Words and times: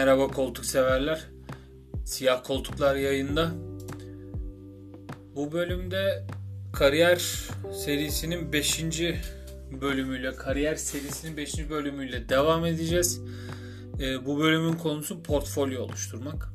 Merhaba 0.00 0.28
koltuk 0.28 0.64
severler. 0.64 1.26
Siyah 2.04 2.44
koltuklar 2.44 2.96
yayında. 2.96 3.50
Bu 5.36 5.52
bölümde 5.52 6.26
kariyer 6.72 7.48
serisinin 7.72 8.52
5. 8.52 8.84
bölümüyle, 9.80 10.34
kariyer 10.34 10.74
serisinin 10.74 11.36
5. 11.36 11.70
bölümüyle 11.70 12.28
devam 12.28 12.64
edeceğiz. 12.64 13.20
Ee, 14.00 14.26
bu 14.26 14.38
bölümün 14.38 14.72
konusu 14.72 15.22
portfolyo 15.22 15.82
oluşturmak. 15.82 16.48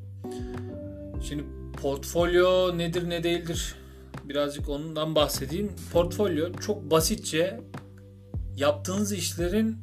Şimdi 1.28 1.44
portfolyo 1.82 2.78
nedir 2.78 3.10
ne 3.10 3.24
değildir 3.24 3.76
birazcık 4.24 4.70
ondan 4.70 5.16
bahsedeyim. 5.16 5.72
Portfolyo 5.94 6.54
çok 6.54 6.92
basitçe 6.92 7.60
yaptığınız 8.56 9.14
işlerin 9.14 9.78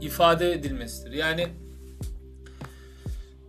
ifade 0.00 0.52
edilmesidir. 0.52 1.12
Yani 1.12 1.61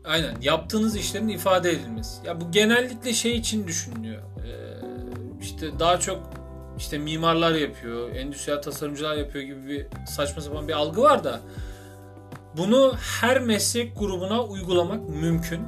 aynen 0.05 0.35
yaptığınız 0.41 0.95
işlerin 0.95 1.27
ifade 1.27 1.71
edilmesi. 1.71 2.27
Ya 2.27 2.41
bu 2.41 2.51
genellikle 2.51 3.13
şey 3.13 3.37
için 3.37 3.67
düşünülüyor. 3.67 4.21
Ee, 4.21 4.53
işte 5.41 5.79
daha 5.79 5.99
çok 5.99 6.29
işte 6.77 6.97
mimarlar 6.97 7.51
yapıyor, 7.51 8.15
endüstriyel 8.15 8.61
tasarımcılar 8.61 9.15
yapıyor 9.15 9.43
gibi 9.43 9.67
bir 9.67 9.87
saçma 10.07 10.41
sapan 10.41 10.67
bir 10.67 10.73
algı 10.73 11.01
var 11.01 11.23
da 11.23 11.39
bunu 12.57 12.95
her 13.21 13.39
meslek 13.39 13.99
grubuna 13.99 14.43
uygulamak 14.43 15.09
mümkün. 15.09 15.61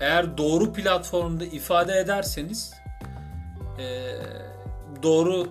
Eğer 0.00 0.38
doğru 0.38 0.72
platformda 0.72 1.44
ifade 1.44 1.98
ederseniz 1.98 2.74
e, 3.78 4.16
doğru 5.02 5.46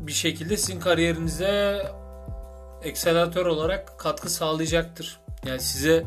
bir 0.00 0.12
şekilde 0.12 0.56
sizin 0.56 0.80
kariyerinize 0.80 1.82
ekselatör 2.82 3.46
olarak 3.46 3.98
katkı 3.98 4.30
sağlayacaktır. 4.30 5.20
Yani 5.46 5.60
size 5.60 6.04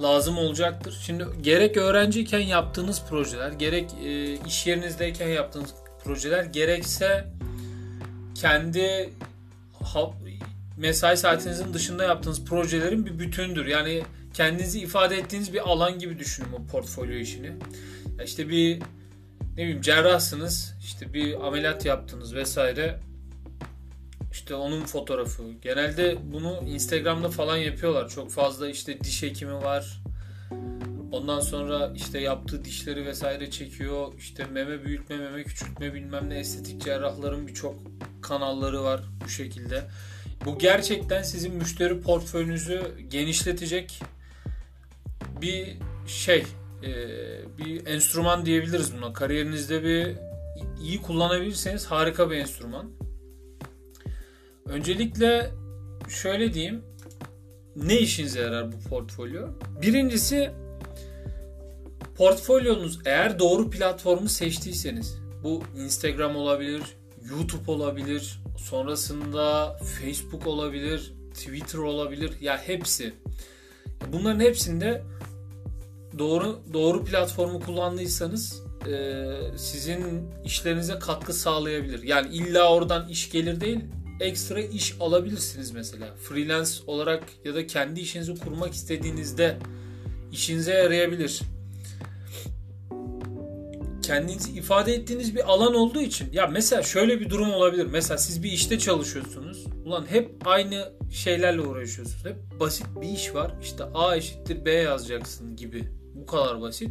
lazım 0.00 0.38
olacaktır. 0.38 1.00
Şimdi 1.06 1.24
gerek 1.42 1.76
öğrenciyken 1.76 2.40
yaptığınız 2.40 3.02
projeler, 3.08 3.52
gerek 3.52 3.90
e, 4.04 4.34
iş 4.46 4.66
yerinizdeyken 4.66 5.28
yaptığınız 5.28 5.74
projeler, 6.04 6.44
gerekse 6.44 7.24
kendi 8.34 9.10
mesai 10.76 11.16
saatinizin 11.16 11.74
dışında 11.74 12.04
yaptığınız 12.04 12.44
projelerin 12.44 13.06
bir 13.06 13.18
bütündür. 13.18 13.66
Yani 13.66 14.02
kendinizi 14.34 14.80
ifade 14.80 15.16
ettiğiniz 15.16 15.52
bir 15.52 15.70
alan 15.70 15.98
gibi 15.98 16.18
düşünün 16.18 16.48
bu 16.52 16.66
portfolyo 16.66 17.14
işini. 17.14 17.52
Ya 18.18 18.24
işte 18.24 18.48
bir 18.48 18.82
ne 19.56 19.62
bileyim 19.62 19.80
cerrahsınız, 19.80 20.74
işte 20.80 21.14
bir 21.14 21.46
ameliyat 21.46 21.84
yaptınız 21.84 22.34
vesaire. 22.34 23.00
İşte 24.32 24.54
onun 24.54 24.84
fotoğrafı. 24.84 25.42
Genelde 25.62 26.16
bunu 26.32 26.60
Instagram'da 26.66 27.28
falan 27.28 27.56
yapıyorlar. 27.56 28.08
Çok 28.08 28.30
fazla 28.30 28.68
işte 28.68 29.00
diş 29.00 29.22
hekimi 29.22 29.54
var. 29.54 30.02
Ondan 31.12 31.40
sonra 31.40 31.92
işte 31.96 32.20
yaptığı 32.20 32.64
dişleri 32.64 33.06
vesaire 33.06 33.50
çekiyor. 33.50 34.12
İşte 34.18 34.44
meme 34.44 34.84
büyütme, 34.84 35.16
meme 35.16 35.44
küçültme 35.44 35.94
bilmem 35.94 36.30
ne 36.30 36.38
estetik 36.38 36.84
cerrahların 36.84 37.46
birçok 37.46 37.74
kanalları 38.22 38.82
var 38.82 39.00
bu 39.24 39.28
şekilde. 39.28 39.84
Bu 40.44 40.58
gerçekten 40.58 41.22
sizin 41.22 41.54
müşteri 41.54 42.00
portföyünüzü 42.00 42.82
genişletecek 43.10 44.02
bir 45.40 45.76
şey, 46.06 46.44
bir 47.58 47.86
enstrüman 47.86 48.46
diyebiliriz 48.46 48.96
buna. 48.96 49.12
Kariyerinizde 49.12 49.82
bir 49.82 50.16
iyi 50.82 51.02
kullanabilirseniz 51.02 51.86
harika 51.86 52.30
bir 52.30 52.36
enstrüman. 52.36 52.90
Öncelikle 54.66 55.50
şöyle 56.08 56.54
diyeyim. 56.54 56.82
Ne 57.76 57.98
işinize 57.98 58.40
yarar 58.40 58.72
bu 58.72 58.78
portfolyo? 58.88 59.48
Birincisi 59.82 60.50
portfolyonuz 62.16 62.98
eğer 63.04 63.38
doğru 63.38 63.70
platformu 63.70 64.28
seçtiyseniz 64.28 65.18
bu 65.42 65.62
Instagram 65.76 66.36
olabilir, 66.36 66.82
YouTube 67.30 67.70
olabilir, 67.70 68.40
sonrasında 68.58 69.76
Facebook 70.00 70.46
olabilir, 70.46 71.12
Twitter 71.34 71.78
olabilir 71.78 72.32
ya 72.40 72.58
hepsi. 72.58 73.14
Bunların 74.12 74.40
hepsinde 74.40 75.02
doğru 76.18 76.60
doğru 76.72 77.04
platformu 77.04 77.60
kullandıysanız 77.60 78.62
sizin 79.56 80.30
işlerinize 80.44 80.98
katkı 80.98 81.32
sağlayabilir. 81.32 82.02
Yani 82.02 82.34
illa 82.34 82.74
oradan 82.74 83.08
iş 83.08 83.30
gelir 83.30 83.60
değil, 83.60 83.80
ekstra 84.22 84.60
iş 84.60 84.94
alabilirsiniz 85.00 85.70
mesela. 85.70 86.14
Freelance 86.22 86.70
olarak 86.86 87.24
ya 87.44 87.54
da 87.54 87.66
kendi 87.66 88.00
işinizi 88.00 88.34
kurmak 88.34 88.74
istediğinizde 88.74 89.56
işinize 90.32 90.72
yarayabilir. 90.72 91.40
Kendinizi 94.02 94.52
ifade 94.52 94.94
ettiğiniz 94.94 95.34
bir 95.34 95.52
alan 95.52 95.74
olduğu 95.74 96.00
için 96.00 96.32
ya 96.32 96.46
mesela 96.46 96.82
şöyle 96.82 97.20
bir 97.20 97.30
durum 97.30 97.52
olabilir. 97.52 97.86
Mesela 97.86 98.18
siz 98.18 98.42
bir 98.42 98.52
işte 98.52 98.78
çalışıyorsunuz. 98.78 99.66
Ulan 99.84 100.06
hep 100.10 100.34
aynı 100.44 100.92
şeylerle 101.12 101.60
uğraşıyorsunuz. 101.60 102.24
Hep 102.24 102.60
basit 102.60 102.86
bir 103.00 103.08
iş 103.08 103.34
var. 103.34 103.54
İşte 103.62 103.84
A 103.84 104.16
eşittir 104.16 104.64
B 104.64 104.72
yazacaksın 104.72 105.56
gibi. 105.56 105.88
Bu 106.14 106.26
kadar 106.26 106.60
basit. 106.60 106.90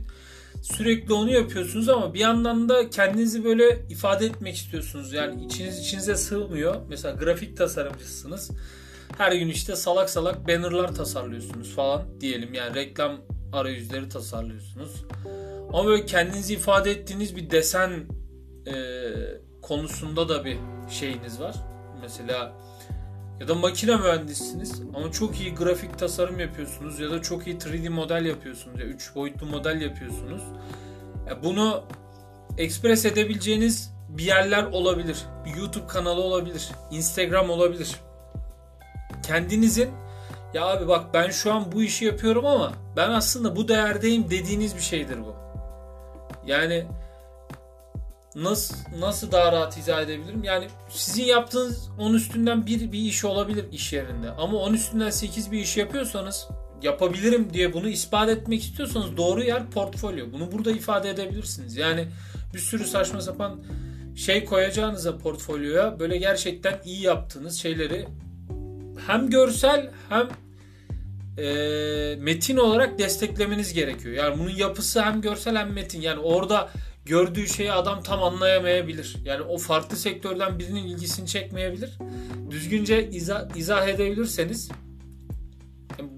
Sürekli 0.62 1.14
onu 1.14 1.32
yapıyorsunuz 1.32 1.90
ama 1.90 2.14
bir 2.14 2.20
yandan 2.20 2.70
da 2.70 2.90
kendinizi 2.90 3.44
böyle 3.44 3.86
ifade 3.90 4.26
etmek 4.26 4.56
istiyorsunuz. 4.56 5.14
Yani 5.14 5.46
içiniz 5.46 5.80
içinize 5.80 6.16
sığmıyor. 6.16 6.76
Mesela 6.90 7.16
grafik 7.16 7.58
tasarımcısınız. 7.58 8.52
Her 9.18 9.32
gün 9.32 9.48
işte 9.48 9.76
salak 9.76 10.10
salak 10.10 10.48
bannerlar 10.48 10.96
tasarlıyorsunuz 10.96 11.76
falan 11.76 12.22
diyelim. 12.22 12.54
Yani 12.54 12.76
reklam 12.76 13.22
arayüzleri 13.54 14.10
tasarlıyorsunuz. 14.10 15.06
Ama 15.74 15.86
böyle 15.86 16.06
kendinizi 16.06 16.54
ifade 16.54 16.92
ettiğiniz 16.92 17.36
bir 17.36 17.50
desen 17.50 17.92
e, 18.68 18.76
konusunda 19.62 20.30
da 20.30 20.46
bir 20.46 20.58
şeyiniz 20.90 21.40
var. 21.40 21.56
Mesela 22.02 22.54
ya 23.42 23.48
da 23.48 23.56
makine 23.56 23.96
mühendisiniz 23.96 24.82
ama 24.96 25.12
çok 25.12 25.40
iyi 25.40 25.56
grafik 25.56 26.00
tasarım 26.00 26.40
yapıyorsunuz 26.40 27.00
ya 27.00 27.12
da 27.12 27.22
çok 27.22 27.48
iyi 27.48 27.58
3D 27.58 27.90
model 27.90 28.26
yapıyorsunuz 28.26 28.80
ya 28.80 28.86
3 28.86 29.16
boyutlu 29.16 29.46
model 29.46 29.82
yapıyorsunuz. 29.82 30.42
Ya 31.28 31.44
bunu 31.44 31.84
ekspres 32.58 33.06
edebileceğiniz 33.06 33.94
bir 34.10 34.24
yerler 34.24 34.64
olabilir. 34.64 35.26
Bir 35.46 35.56
YouTube 35.56 35.88
kanalı 35.88 36.22
olabilir. 36.22 36.70
Instagram 36.92 37.50
olabilir. 37.50 37.96
Kendinizin 39.28 39.90
ya 40.54 40.66
abi 40.66 40.88
bak 40.88 41.14
ben 41.14 41.30
şu 41.30 41.54
an 41.54 41.72
bu 41.72 41.84
işi 41.84 42.06
yapıyorum 42.06 42.46
ama 42.46 42.74
ben 42.96 43.10
aslında 43.10 43.56
bu 43.56 43.68
değerdeyim 43.68 44.30
dediğiniz 44.30 44.76
bir 44.76 44.82
şeydir 44.82 45.18
bu. 45.20 45.36
Yani 46.46 46.86
nasıl 48.36 48.76
nasıl 49.00 49.32
daha 49.32 49.52
rahat 49.52 49.78
izah 49.78 50.02
edebilirim? 50.02 50.44
Yani 50.44 50.68
sizin 50.90 51.24
yaptığınız 51.24 51.90
10 52.00 52.14
üstünden 52.14 52.66
bir 52.66 52.92
bir 52.92 53.00
iş 53.00 53.26
olabilir 53.26 53.66
iş 53.72 53.94
yerinde. 53.94 54.32
Ama 54.32 54.58
10 54.58 54.74
üstünden 54.74 55.10
8 55.10 55.52
bir 55.52 55.60
iş 55.60 55.78
yapıyorsanız 55.78 56.48
yapabilirim 56.82 57.54
diye 57.54 57.74
bunu 57.74 57.88
ispat 57.88 58.30
etmek 58.30 58.62
istiyorsanız 58.62 59.18
doğru 59.18 59.44
yer 59.44 59.70
portfolyo. 59.70 60.26
Bunu 60.34 60.52
burada 60.52 60.72
ifade 60.72 61.10
edebilirsiniz. 61.10 61.78
Yani 61.78 62.08
bir 62.54 62.60
sürü 62.60 62.84
saçma 62.86 63.22
sapan 63.22 63.64
şey 64.16 64.46
koyacağınıza 64.46 65.18
portfolyoya 65.18 66.00
böyle 66.00 66.18
gerçekten 66.18 66.80
iyi 66.86 67.02
yaptığınız 67.02 67.60
şeyleri 67.60 68.08
hem 69.08 69.30
görsel 69.30 69.90
hem 70.10 70.30
e, 71.38 72.16
metin 72.20 72.58
olarak 72.58 73.00
desteklemeniz 73.00 73.74
gerekiyor. 73.74 74.16
Yani 74.16 74.40
bunun 74.40 74.50
yapısı 74.50 75.02
hem 75.02 75.22
görsel 75.22 75.58
hem 75.58 75.74
metin. 75.74 76.02
Yani 76.02 76.20
orada 76.20 76.70
gördüğü 77.06 77.48
şeyi 77.48 77.72
adam 77.72 78.04
tam 78.04 78.24
anlayamayabilir. 78.24 79.16
Yani 79.26 79.42
o 79.42 79.58
farklı 79.58 79.98
sektörden 79.98 80.60
birinin 80.60 80.88
ilgisini 80.88 81.28
çekmeyebilir. 81.28 81.98
Düzgünce 82.52 83.10
izah, 83.10 83.56
izah 83.56 83.88
edebilirseniz 83.88 84.70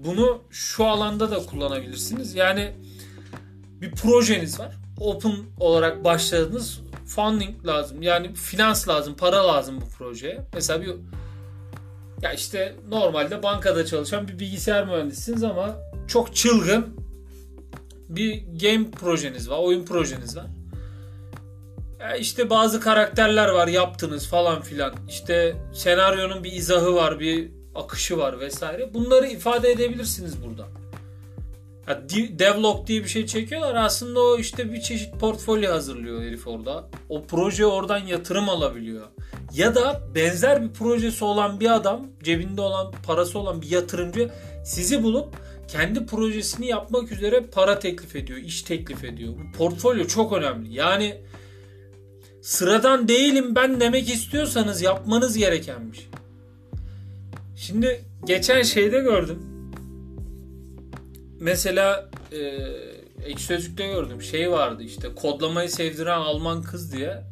bunu 0.04 0.42
şu 0.50 0.84
alanda 0.84 1.30
da 1.30 1.46
kullanabilirsiniz. 1.46 2.34
Yani 2.34 2.72
bir 3.80 3.90
projeniz 3.90 4.60
var. 4.60 4.76
Open 5.00 5.36
olarak 5.60 6.04
başladınız. 6.04 6.80
Funding 7.06 7.66
lazım. 7.66 8.02
Yani 8.02 8.34
finans 8.34 8.88
lazım, 8.88 9.14
para 9.14 9.48
lazım 9.48 9.80
bu 9.80 9.88
projeye. 9.98 10.40
Mesela 10.54 10.82
bir 10.82 10.94
ya 12.22 12.32
işte 12.32 12.76
normalde 12.88 13.42
bankada 13.42 13.86
çalışan 13.86 14.28
bir 14.28 14.38
bilgisayar 14.38 14.86
mühendisiniz 14.86 15.44
ama 15.44 15.76
çok 16.08 16.36
çılgın 16.36 16.86
bir 18.08 18.42
game 18.62 18.90
projeniz 18.90 19.50
var, 19.50 19.58
oyun 19.58 19.84
projeniz 19.84 20.36
var. 20.36 20.46
Ya 22.00 22.16
işte 22.16 22.50
bazı 22.50 22.80
karakterler 22.80 23.48
var 23.48 23.68
yaptınız 23.68 24.26
falan 24.26 24.62
filan. 24.62 24.94
İşte 25.08 25.56
senaryonun 25.72 26.44
bir 26.44 26.52
izahı 26.52 26.94
var, 26.94 27.20
bir 27.20 27.50
akışı 27.74 28.18
var 28.18 28.40
vesaire. 28.40 28.94
Bunları 28.94 29.26
ifade 29.26 29.70
edebilirsiniz 29.70 30.44
burada. 30.44 30.66
Ya, 31.88 32.02
devlog 32.38 32.86
diye 32.86 33.04
bir 33.04 33.08
şey 33.08 33.26
çekiyorlar. 33.26 33.74
Aslında 33.74 34.20
o 34.20 34.38
işte 34.38 34.72
bir 34.72 34.80
çeşit 34.80 35.20
portfolyo 35.20 35.72
hazırlıyor 35.72 36.22
herif 36.22 36.46
orada. 36.46 36.88
O 37.08 37.22
proje 37.22 37.66
oradan 37.66 37.98
yatırım 37.98 38.48
alabiliyor. 38.48 39.06
Ya 39.54 39.74
da 39.74 40.00
benzer 40.14 40.62
bir 40.62 40.72
projesi 40.72 41.24
olan 41.24 41.60
bir 41.60 41.74
adam, 41.74 42.06
cebinde 42.22 42.60
olan 42.60 42.92
parası 43.06 43.38
olan 43.38 43.62
bir 43.62 43.70
yatırımcı 43.70 44.30
sizi 44.64 45.02
bulup 45.02 45.36
kendi 45.68 46.06
projesini 46.06 46.66
yapmak 46.66 47.12
üzere 47.12 47.40
para 47.40 47.78
teklif 47.78 48.16
ediyor, 48.16 48.38
iş 48.38 48.62
teklif 48.62 49.04
ediyor. 49.04 49.32
Bu 49.32 49.58
portfolyo 49.58 50.06
çok 50.06 50.32
önemli. 50.32 50.74
Yani 50.74 51.20
sıradan 52.44 53.08
değilim 53.08 53.54
ben 53.54 53.80
demek 53.80 54.08
istiyorsanız 54.08 54.82
yapmanız 54.82 55.36
gerekenmiş. 55.36 56.08
Şimdi 57.56 58.04
geçen 58.26 58.62
şeyde 58.62 58.98
gördüm. 58.98 59.38
Mesela 61.40 62.10
e, 62.32 62.38
Ekşi 63.24 63.44
Sözlük'te 63.44 63.86
gördüm. 63.86 64.22
Şey 64.22 64.50
vardı 64.50 64.82
işte 64.82 65.14
kodlamayı 65.14 65.70
sevdiren 65.70 66.18
Alman 66.18 66.62
kız 66.62 66.92
diye. 66.92 67.22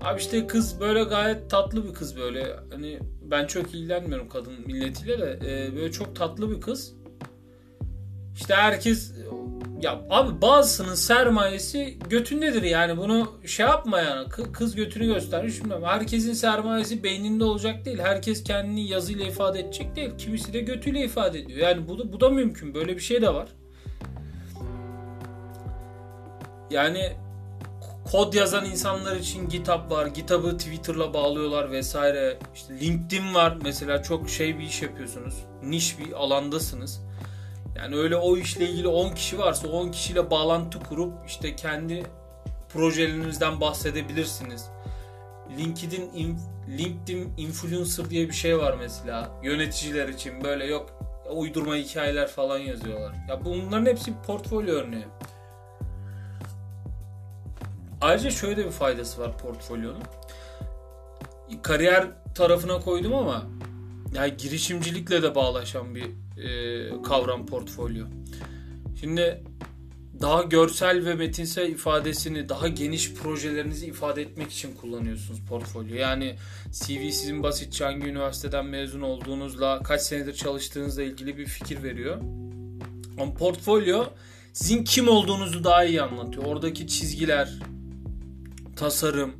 Abi 0.00 0.20
işte 0.20 0.46
kız 0.46 0.80
böyle 0.80 1.02
gayet 1.02 1.50
tatlı 1.50 1.88
bir 1.88 1.94
kız 1.94 2.16
böyle. 2.16 2.56
Hani 2.70 2.98
ben 3.30 3.46
çok 3.46 3.74
ilgilenmiyorum 3.74 4.28
kadın 4.28 4.54
milletiyle 4.66 5.18
de. 5.18 5.38
E, 5.44 5.76
böyle 5.76 5.92
çok 5.92 6.16
tatlı 6.16 6.56
bir 6.56 6.60
kız. 6.60 6.92
İşte 8.36 8.54
herkes 8.54 9.12
ya 9.82 10.00
abi 10.10 10.42
bazısının 10.42 10.94
sermayesi 10.94 11.98
götündedir 12.08 12.62
yani 12.62 12.96
bunu 12.96 13.32
şey 13.46 13.66
yapma 13.66 14.00
yani 14.00 14.28
kız 14.52 14.74
götünü 14.74 15.06
göstermiş 15.06 15.64
bilmem. 15.64 15.82
Herkesin 15.84 16.32
sermayesi 16.32 17.02
beyninde 17.02 17.44
olacak 17.44 17.84
değil. 17.84 17.98
Herkes 17.98 18.44
kendini 18.44 18.88
yazıyla 18.88 19.26
ifade 19.26 19.60
edecek 19.60 19.96
değil. 19.96 20.10
Kimisi 20.18 20.52
de 20.52 20.60
götüyle 20.60 21.04
ifade 21.04 21.38
ediyor. 21.38 21.58
Yani 21.58 21.88
bu 21.88 21.98
da, 21.98 22.12
bu 22.12 22.20
da 22.20 22.28
mümkün. 22.28 22.74
Böyle 22.74 22.96
bir 22.96 23.00
şey 23.00 23.22
de 23.22 23.34
var. 23.34 23.48
Yani 26.70 27.12
kod 28.12 28.34
yazan 28.34 28.64
insanlar 28.64 29.16
için 29.16 29.48
GitHub 29.48 29.90
var. 29.90 30.06
GitHub'ı 30.06 30.58
Twitter'la 30.58 31.14
bağlıyorlar 31.14 31.70
vesaire. 31.70 32.38
İşte 32.54 32.80
LinkedIn 32.80 33.34
var. 33.34 33.58
Mesela 33.62 34.02
çok 34.02 34.30
şey 34.30 34.58
bir 34.58 34.64
iş 34.64 34.82
yapıyorsunuz. 34.82 35.34
Niş 35.62 35.98
bir 35.98 36.12
alandasınız 36.12 37.00
yani 37.76 37.96
öyle 37.96 38.16
o 38.16 38.36
işle 38.36 38.68
ilgili 38.68 38.88
10 38.88 39.10
kişi 39.14 39.38
varsa 39.38 39.68
10 39.68 39.90
kişiyle 39.90 40.30
bağlantı 40.30 40.80
kurup 40.80 41.12
işte 41.26 41.56
kendi 41.56 42.02
projelerinizden 42.72 43.60
bahsedebilirsiniz. 43.60 44.68
LinkedIn 45.58 46.36
LinkedIn 46.68 47.32
influencer 47.36 48.10
diye 48.10 48.28
bir 48.28 48.32
şey 48.32 48.58
var 48.58 48.76
mesela 48.80 49.30
yöneticiler 49.42 50.08
için 50.08 50.44
böyle 50.44 50.66
yok 50.66 50.90
uydurma 51.30 51.74
hikayeler 51.76 52.28
falan 52.28 52.58
yazıyorlar. 52.58 53.14
Ya 53.28 53.44
bunların 53.44 53.86
hepsi 53.86 54.12
portfolyo 54.26 54.74
örneği. 54.74 55.06
Ayrıca 58.00 58.30
şöyle 58.30 58.64
bir 58.66 58.70
faydası 58.70 59.20
var 59.20 59.38
portfolyonun. 59.38 60.02
Kariyer 61.62 62.06
tarafına 62.34 62.80
koydum 62.80 63.14
ama 63.14 63.42
yani 64.14 64.36
girişimcilikle 64.36 65.22
de 65.22 65.34
bağlaşan 65.34 65.94
bir 65.94 66.04
e, 66.42 67.02
kavram 67.02 67.46
portfolyo. 67.46 68.06
Şimdi 69.00 69.42
daha 70.20 70.42
görsel 70.42 71.06
ve 71.06 71.14
metinsel 71.14 71.70
ifadesini 71.70 72.48
daha 72.48 72.68
geniş 72.68 73.14
projelerinizi 73.14 73.86
ifade 73.86 74.22
etmek 74.22 74.52
için 74.52 74.74
kullanıyorsunuz 74.74 75.40
portfolyo. 75.48 75.94
Yani 75.94 76.36
CV 76.72 77.10
sizin 77.10 77.42
basitçe 77.42 77.84
hangi 77.84 78.06
üniversiteden 78.06 78.66
mezun 78.66 79.00
olduğunuzla 79.00 79.82
kaç 79.82 80.02
senedir 80.02 80.34
çalıştığınızla 80.34 81.02
ilgili 81.02 81.38
bir 81.38 81.46
fikir 81.46 81.82
veriyor. 81.82 82.16
Ama 83.20 83.34
portfolyo 83.34 84.04
sizin 84.52 84.84
kim 84.84 85.08
olduğunuzu 85.08 85.64
daha 85.64 85.84
iyi 85.84 86.02
anlatıyor. 86.02 86.44
Oradaki 86.44 86.86
çizgiler, 86.86 87.58
tasarım, 88.76 89.32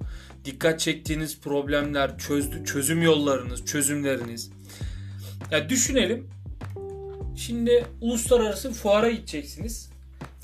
dikkat 0.44 0.80
çektiğiniz 0.80 1.40
problemler, 1.40 2.18
çözdü, 2.18 2.64
çözüm 2.64 3.02
yollarınız, 3.02 3.64
çözümleriniz. 3.64 4.50
Ya 5.50 5.68
düşünelim 5.68 6.30
Şimdi 7.36 7.86
uluslararası 8.00 8.72
fuara 8.72 9.10
gideceksiniz. 9.10 9.90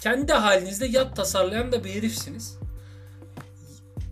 Kendi 0.01 0.33
halinizde 0.33 0.87
yat 0.87 1.17
tasarlayan 1.17 1.73
da 1.73 1.85
bir 1.85 1.91
herifsiniz. 1.91 2.59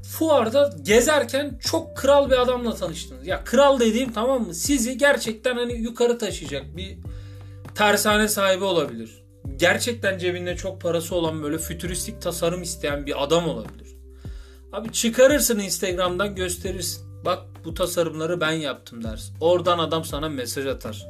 Fuarda 0.03 0.77
gezerken 0.83 1.59
çok 1.61 1.97
kral 1.97 2.31
bir 2.31 2.43
adamla 2.43 2.75
tanıştınız. 2.75 3.27
Ya 3.27 3.45
kral 3.45 3.81
dediğim 3.81 4.13
tamam 4.13 4.47
mı? 4.47 4.55
Sizi 4.55 4.99
gerçekten 4.99 5.57
hani 5.57 5.73
yukarı 5.73 6.19
taşıyacak 6.19 6.77
bir 6.77 6.99
tersane 7.75 8.29
sahibi 8.29 8.65
olabilir. 8.65 9.23
Gerçekten 9.57 10.19
cebinde 10.19 10.57
çok 10.57 10.81
parası 10.81 11.15
olan 11.15 11.43
böyle 11.43 11.59
fütüristik 11.59 12.23
tasarım 12.23 12.63
isteyen 12.63 13.07
bir 13.07 13.25
adam 13.25 13.49
olabilir. 13.49 13.97
Abi 14.73 14.93
çıkarırsın 14.93 15.59
Instagram'dan 15.59 16.35
gösterirsin. 16.35 17.06
Bak 17.25 17.39
bu 17.65 17.75
tasarımları 17.75 18.41
ben 18.41 18.53
yaptım 18.53 19.05
dersin. 19.05 19.35
Oradan 19.41 19.79
adam 19.79 20.05
sana 20.05 20.29
mesaj 20.29 20.67
atar 20.67 21.07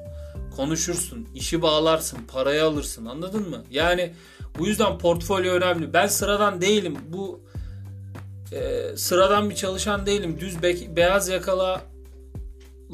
konuşursun, 0.56 1.28
işi 1.34 1.62
bağlarsın, 1.62 2.18
parayı 2.28 2.64
alırsın 2.64 3.06
anladın 3.06 3.48
mı? 3.48 3.64
Yani 3.70 4.12
bu 4.58 4.66
yüzden 4.66 4.98
portfolyo 4.98 5.52
önemli. 5.52 5.92
Ben 5.92 6.06
sıradan 6.06 6.60
değilim. 6.60 6.96
Bu 7.08 7.40
e, 8.52 8.96
sıradan 8.96 9.50
bir 9.50 9.54
çalışan 9.54 10.06
değilim. 10.06 10.36
Düz 10.40 10.62
be- 10.62 10.96
beyaz 10.96 11.28
yakala 11.28 11.82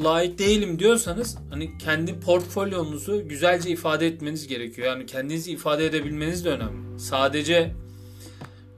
layık 0.04 0.38
değilim 0.38 0.78
diyorsanız 0.78 1.36
hani 1.50 1.78
kendi 1.78 2.20
portfolyonuzu 2.20 3.28
güzelce 3.28 3.70
ifade 3.70 4.06
etmeniz 4.06 4.46
gerekiyor. 4.46 4.88
Yani 4.88 5.06
kendinizi 5.06 5.52
ifade 5.52 5.86
edebilmeniz 5.86 6.44
de 6.44 6.50
önemli. 6.50 7.00
Sadece 7.00 7.72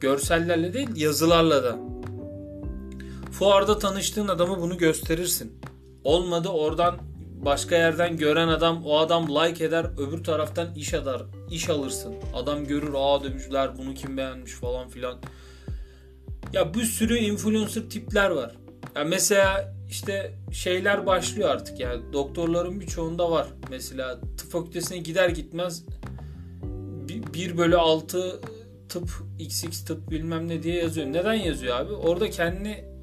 görsellerle 0.01 0.73
değil 0.73 0.89
yazılarla 0.97 1.65
da. 1.65 1.79
Fuarda 3.39 3.79
tanıştığın 3.79 4.29
adamı 4.29 4.61
bunu 4.61 4.79
gösterirsin. 4.79 5.61
Olmadı 6.05 6.49
oradan 6.49 6.99
başka 7.45 7.77
yerden 7.77 8.17
gören 8.17 8.49
adam 8.49 8.85
o 8.85 8.99
adam 8.99 9.29
like 9.29 9.65
eder 9.65 9.87
öbür 9.99 10.25
taraftan 10.25 10.75
iş 10.75 10.95
eder 10.95 11.23
iş 11.51 11.71
alırsın. 11.71 12.15
Adam 12.35 12.67
görür 12.67 12.93
aa 12.97 13.25
demişler 13.25 13.79
bunu 13.79 13.95
kim 13.95 14.17
beğenmiş 14.17 14.53
falan 14.53 14.89
filan. 14.89 15.19
Ya 16.53 16.75
bir 16.75 16.85
sürü 16.85 17.17
influencer 17.17 17.91
tipler 17.91 18.31
var. 18.31 18.57
Ya 18.97 19.05
mesela 19.05 19.75
işte 19.91 20.35
şeyler 20.53 21.07
başlıyor 21.07 21.51
artık 21.51 21.81
yani 21.81 22.13
doktorların 22.13 22.81
birçoğunda 22.81 23.31
var. 23.31 23.47
Mesela 23.71 24.21
tıp 24.21 24.51
fakültesine 24.51 24.99
gider 24.99 25.29
gitmez 25.29 25.85
1 27.35 27.59
bölü 27.59 27.77
6 27.77 28.41
tıp 28.89 29.09
XX 29.39 29.85
tıp 29.85 30.11
bilmem 30.11 30.49
ne 30.49 30.63
diye 30.63 30.77
yazıyor. 30.77 31.07
Neden 31.07 31.35
yazıyor 31.35 31.77
abi? 31.77 31.93
Orada 31.93 32.31
kendini 32.31 32.94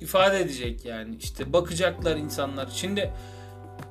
ifade 0.00 0.40
edecek 0.40 0.84
yani. 0.84 1.16
İşte 1.16 1.52
bakacaklar 1.52 2.16
insanlar. 2.16 2.68
Şimdi 2.72 3.12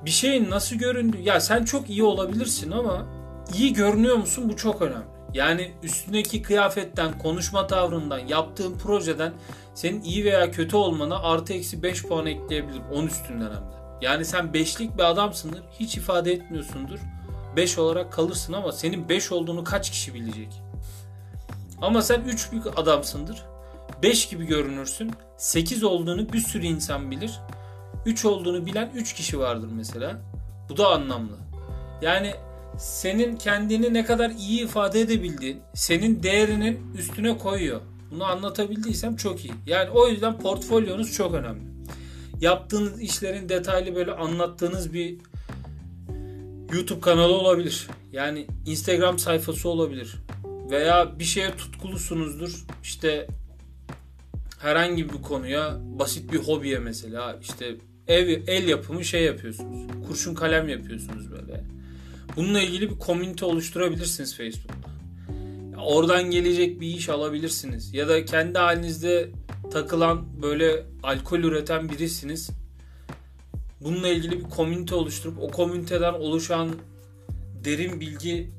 bir 0.04 0.10
şeyin 0.10 0.50
nasıl 0.50 0.76
göründü? 0.76 1.16
Ya 1.22 1.40
sen 1.40 1.64
çok 1.64 1.90
iyi 1.90 2.02
olabilirsin 2.02 2.70
ama 2.70 3.06
iyi 3.54 3.72
görünüyor 3.72 4.16
musun? 4.16 4.48
Bu 4.48 4.56
çok 4.56 4.82
önemli. 4.82 5.04
Yani 5.34 5.72
üstündeki 5.82 6.42
kıyafetten, 6.42 7.18
konuşma 7.18 7.66
tavrından, 7.66 8.18
yaptığın 8.18 8.78
projeden 8.78 9.32
senin 9.74 10.02
iyi 10.02 10.24
veya 10.24 10.50
kötü 10.50 10.76
olmana 10.76 11.18
artı 11.22 11.52
eksi 11.52 11.82
5 11.82 12.06
puan 12.06 12.26
ekleyebilir. 12.26 12.80
10 12.92 13.06
üstünden 13.06 13.44
hem 13.44 13.50
de. 13.50 13.80
Yani 14.00 14.24
sen 14.24 14.44
5'lik 14.44 14.98
bir 14.98 15.02
adamsındır. 15.02 15.62
Hiç 15.80 15.96
ifade 15.96 16.32
etmiyorsundur. 16.32 16.98
5 17.56 17.78
olarak 17.78 18.12
kalırsın 18.12 18.52
ama 18.52 18.72
senin 18.72 19.08
5 19.08 19.32
olduğunu 19.32 19.64
kaç 19.64 19.90
kişi 19.90 20.14
bilecek? 20.14 20.62
Ama 21.82 22.02
sen 22.02 22.20
3 22.20 22.52
bir 22.52 22.60
adamsındır. 22.76 23.49
5 24.02 24.28
gibi 24.28 24.46
görünürsün. 24.46 25.10
8 25.36 25.84
olduğunu 25.84 26.32
bir 26.32 26.40
sürü 26.40 26.66
insan 26.66 27.10
bilir. 27.10 27.40
3 28.06 28.24
olduğunu 28.24 28.66
bilen 28.66 28.90
3 28.94 29.14
kişi 29.14 29.38
vardır 29.38 29.68
mesela. 29.72 30.20
Bu 30.68 30.76
da 30.76 30.88
anlamlı. 30.88 31.36
Yani 32.02 32.34
senin 32.78 33.36
kendini 33.36 33.94
ne 33.94 34.04
kadar 34.04 34.30
iyi 34.30 34.64
ifade 34.64 35.00
edebildiğin, 35.00 35.60
senin 35.74 36.22
değerinin 36.22 36.94
üstüne 36.98 37.38
koyuyor. 37.38 37.80
Bunu 38.10 38.24
anlatabildiysem 38.24 39.16
çok 39.16 39.44
iyi. 39.44 39.52
Yani 39.66 39.90
o 39.90 40.08
yüzden 40.08 40.38
portfolyonuz 40.38 41.12
çok 41.12 41.34
önemli. 41.34 41.70
Yaptığınız 42.40 43.00
işlerin 43.00 43.48
detaylı 43.48 43.94
böyle 43.94 44.12
anlattığınız 44.12 44.92
bir 44.92 45.16
YouTube 46.72 47.00
kanalı 47.00 47.32
olabilir. 47.32 47.88
Yani 48.12 48.46
Instagram 48.66 49.18
sayfası 49.18 49.68
olabilir. 49.68 50.14
Veya 50.70 51.18
bir 51.18 51.24
şeye 51.24 51.56
tutkulusunuzdur. 51.56 52.64
İşte 52.82 53.26
herhangi 54.60 55.08
bir 55.08 55.22
konuya 55.22 55.76
basit 55.80 56.32
bir 56.32 56.38
hobiye 56.38 56.78
mesela 56.78 57.38
işte 57.42 57.76
ev 58.08 58.42
el 58.46 58.68
yapımı 58.68 59.04
şey 59.04 59.22
yapıyorsunuz. 59.24 59.80
Kurşun 60.08 60.34
kalem 60.34 60.68
yapıyorsunuz 60.68 61.30
böyle. 61.30 61.64
Bununla 62.36 62.60
ilgili 62.60 62.90
bir 62.90 62.98
komünite 62.98 63.44
oluşturabilirsiniz 63.44 64.36
Facebook'ta. 64.36 64.90
Oradan 65.82 66.30
gelecek 66.30 66.80
bir 66.80 66.86
iş 66.86 67.08
alabilirsiniz. 67.08 67.94
Ya 67.94 68.08
da 68.08 68.24
kendi 68.24 68.58
halinizde 68.58 69.30
takılan 69.72 70.42
böyle 70.42 70.84
alkol 71.02 71.38
üreten 71.38 71.88
birisiniz. 71.88 72.50
Bununla 73.80 74.08
ilgili 74.08 74.44
bir 74.44 74.50
komünite 74.50 74.94
oluşturup 74.94 75.38
o 75.42 75.50
komüniteden 75.50 76.12
oluşan 76.12 76.70
derin 77.64 78.00
bilgi 78.00 78.50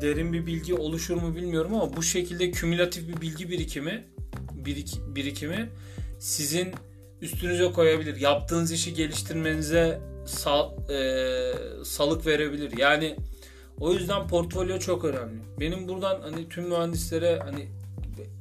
derin 0.00 0.32
bir 0.32 0.46
bilgi 0.46 0.74
oluşur 0.74 1.16
mu 1.16 1.36
bilmiyorum 1.36 1.74
ama 1.74 1.96
bu 1.96 2.02
şekilde 2.02 2.50
kümülatif 2.50 3.08
bir 3.08 3.20
bilgi 3.20 3.50
birikimi 3.50 4.13
birik, 4.66 5.00
birikimi 5.06 5.70
sizin 6.18 6.74
üstünüze 7.20 7.72
koyabilir. 7.72 8.20
Yaptığınız 8.20 8.72
işi 8.72 8.94
geliştirmenize 8.94 10.00
sal, 10.26 10.90
e, 10.90 11.52
salık 11.84 12.26
verebilir. 12.26 12.78
Yani 12.78 13.16
o 13.80 13.92
yüzden 13.92 14.28
portfolyo 14.28 14.78
çok 14.78 15.04
önemli. 15.04 15.40
Benim 15.60 15.88
buradan 15.88 16.20
hani 16.20 16.48
tüm 16.48 16.68
mühendislere 16.68 17.38
hani 17.38 17.68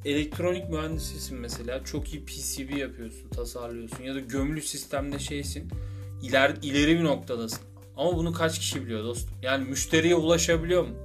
elektronik 0.06 0.70
mühendisisin 0.70 1.38
mesela 1.38 1.84
çok 1.84 2.13
iyi 2.13 2.25
PCB 2.25 2.77
yapıyorsun, 2.77 3.30
tasarlıyorsun 3.30 4.03
ya 4.03 4.15
da 4.15 4.20
gömülü 4.20 4.62
sistemde 4.62 5.20
şeysin. 5.20 5.70
İler, 6.24 6.53
ileri 6.62 7.00
bir 7.00 7.03
noktadasın. 7.03 7.60
Ama 7.98 8.18
bunu 8.18 8.34
kaç 8.34 8.60
kişi 8.60 8.86
biliyor 8.86 9.03
dostum? 9.03 9.30
Yani 9.42 9.70
müşteriye 9.70 10.15
ulaşabiliyor 10.15 10.84
mu? 10.84 10.96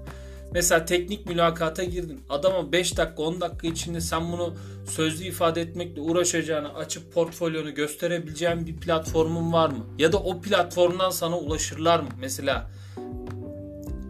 Mesela 0.53 0.85
teknik 0.85 1.27
mülakata 1.27 1.85
girdin. 1.85 2.21
Adama 2.29 2.73
5 2.73 2.97
dakika 2.97 3.23
10 3.23 3.41
dakika 3.41 3.67
içinde 3.67 4.01
sen 4.01 4.33
bunu 4.33 4.55
sözlü 4.87 5.25
ifade 5.25 5.61
etmekle 5.61 6.01
uğraşacağını 6.01 6.75
açıp 6.75 7.13
portfolyonu 7.13 7.75
gösterebileceğin 7.75 8.67
bir 8.67 8.77
platformun 8.77 9.53
var 9.53 9.69
mı? 9.69 9.87
Ya 9.99 10.13
da 10.13 10.19
o 10.19 10.41
platformdan 10.41 11.11
sana 11.11 11.39
ulaşırlar 11.39 12.01
mı? 12.01 12.09
Mesela 12.21 12.71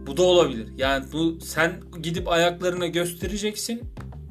bu 0.06 0.16
da 0.16 0.22
olabilir. 0.22 0.68
Yani 0.76 1.04
bu 1.12 1.40
sen 1.40 1.80
gidip 2.02 2.28
ayaklarına 2.28 2.86
göstereceksin. 2.86 3.82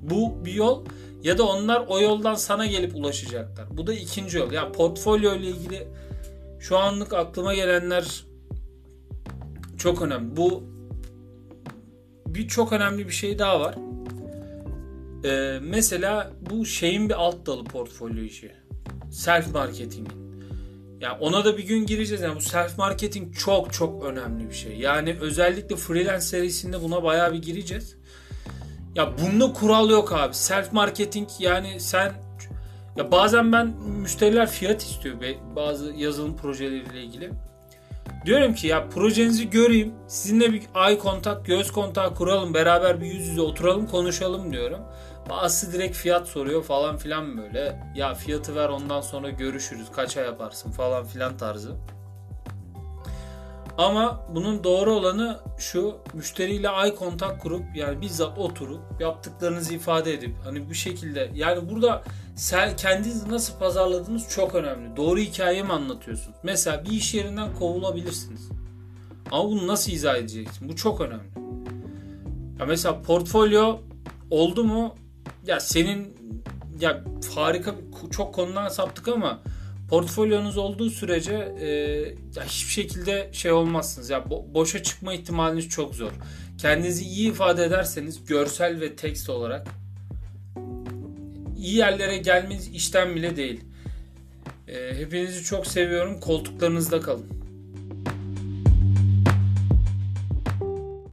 Bu 0.01 0.45
bir 0.45 0.53
yol 0.53 0.85
ya 1.23 1.37
da 1.37 1.43
onlar 1.43 1.85
o 1.87 2.01
yoldan 2.01 2.35
sana 2.35 2.65
gelip 2.65 2.95
ulaşacaklar. 2.95 3.77
Bu 3.77 3.87
da 3.87 3.93
ikinci 3.93 4.37
yol. 4.37 4.51
Yani 4.51 4.71
portfolyo 4.71 5.35
ile 5.35 5.47
ilgili 5.47 5.87
şu 6.59 6.77
anlık 6.77 7.13
aklıma 7.13 7.53
gelenler 7.53 8.25
çok 9.77 10.01
önemli. 10.01 10.37
Bu 10.37 10.63
bir 12.35 12.47
çok 12.47 12.73
önemli 12.73 13.07
bir 13.07 13.13
şey 13.13 13.39
daha 13.39 13.59
var. 13.59 13.75
Ee, 15.25 15.59
mesela 15.61 16.31
bu 16.49 16.65
şeyin 16.65 17.09
bir 17.09 17.13
alt 17.13 17.45
dalı 17.45 17.63
portfolyo 17.63 18.23
işi. 18.23 18.51
Self 19.11 19.53
marketing. 19.53 20.07
Yani 20.99 21.17
ona 21.19 21.45
da 21.45 21.57
bir 21.57 21.63
gün 21.63 21.85
gireceğiz. 21.85 22.23
Yani 22.23 22.35
bu 22.35 22.41
self 22.41 22.77
marketing 22.77 23.37
çok 23.37 23.73
çok 23.73 24.03
önemli 24.05 24.49
bir 24.49 24.55
şey. 24.55 24.77
Yani 24.77 25.15
özellikle 25.21 25.75
freelance 25.75 26.25
serisinde 26.25 26.81
buna 26.81 27.03
bayağı 27.03 27.33
bir 27.33 27.41
gireceğiz. 27.41 27.95
Ya 28.95 29.13
bunda 29.17 29.53
kural 29.53 29.89
yok 29.89 30.13
abi. 30.13 30.33
Self 30.33 30.73
marketing 30.73 31.29
yani 31.39 31.79
sen 31.79 32.11
ya 32.95 33.11
bazen 33.11 33.51
ben 33.51 33.67
müşteriler 34.01 34.49
fiyat 34.49 34.81
istiyor 34.81 35.15
bazı 35.55 35.93
yazılım 35.93 36.37
projeleriyle 36.37 37.03
ilgili. 37.03 37.31
Diyorum 38.27 38.53
ki 38.53 38.67
ya 38.67 38.89
projenizi 38.89 39.49
göreyim. 39.49 39.93
Sizinle 40.07 40.53
bir 40.53 40.61
eye 40.87 40.97
kontak, 40.97 41.45
göz 41.45 41.71
kontağı 41.71 42.15
kuralım. 42.15 42.53
Beraber 42.53 43.01
bir 43.01 43.05
yüz 43.05 43.27
yüze 43.27 43.41
oturalım 43.41 43.87
konuşalım 43.87 44.53
diyorum. 44.53 44.79
Bazısı 45.29 45.73
direkt 45.73 45.97
fiyat 45.97 46.27
soruyor 46.27 46.63
falan 46.63 46.97
filan 46.97 47.37
böyle. 47.37 47.79
Ya 47.95 48.13
fiyatı 48.13 48.55
ver 48.55 48.69
ondan 48.69 49.01
sonra 49.01 49.29
görüşürüz. 49.29 49.91
Kaça 49.91 50.21
yaparsın 50.21 50.71
falan 50.71 51.05
filan 51.05 51.37
tarzı. 51.37 51.75
Ama 53.77 54.25
bunun 54.35 54.63
doğru 54.63 54.93
olanı 54.93 55.39
şu 55.57 55.97
müşteriyle 56.13 56.67
eye 56.83 56.95
kontak 56.95 57.41
kurup 57.41 57.63
yani 57.75 58.01
bizzat 58.01 58.37
oturup 58.37 58.81
yaptıklarınızı 58.99 59.73
ifade 59.73 60.13
edip 60.13 60.35
hani 60.43 60.69
bir 60.69 60.75
şekilde 60.75 61.31
yani 61.33 61.69
burada 61.69 62.03
kendinizi 62.77 63.29
nasıl 63.29 63.59
pazarladığınız 63.59 64.29
çok 64.29 64.55
önemli. 64.55 64.97
Doğru 64.97 65.19
hikayeyi 65.19 65.63
mi 65.63 65.73
anlatıyorsunuz? 65.73 66.37
Mesela 66.43 66.85
bir 66.85 66.91
iş 66.91 67.13
yerinden 67.13 67.55
kovulabilirsiniz. 67.55 68.49
Ama 69.31 69.49
bunu 69.49 69.67
nasıl 69.67 69.91
izah 69.91 70.17
edeceksin? 70.17 70.69
Bu 70.69 70.75
çok 70.75 71.01
önemli. 71.01 71.47
Ya 72.59 72.65
mesela 72.65 73.01
portfolyo 73.01 73.79
oldu 74.31 74.63
mu 74.63 74.95
ya 75.45 75.59
senin 75.59 76.17
ya 76.79 77.03
harika 77.35 77.75
çok 78.11 78.35
konudan 78.35 78.69
saptık 78.69 79.07
ama 79.07 79.39
portfolyonuz 79.89 80.57
olduğu 80.57 80.89
sürece 80.89 81.55
e, 81.59 81.67
ya 82.35 82.45
hiçbir 82.45 82.71
şekilde 82.71 83.29
şey 83.31 83.51
olmazsınız. 83.51 84.09
Ya 84.09 84.17
bo- 84.17 84.53
boşa 84.53 84.83
çıkma 84.83 85.13
ihtimaliniz 85.13 85.69
çok 85.69 85.95
zor. 85.95 86.11
Kendinizi 86.57 87.03
iyi 87.05 87.31
ifade 87.31 87.63
ederseniz 87.63 88.25
görsel 88.25 88.81
ve 88.81 88.95
tekst 88.95 89.29
olarak 89.29 89.67
iyi 91.57 91.75
yerlere 91.75 92.17
gelmeniz 92.17 92.67
işten 92.67 93.15
bile 93.15 93.35
değil. 93.35 93.61
E, 94.67 94.99
hepinizi 94.99 95.43
çok 95.43 95.67
seviyorum. 95.67 96.19
Koltuklarınızda 96.19 97.01
kalın. 97.01 97.46